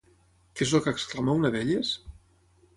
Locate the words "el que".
0.79-0.95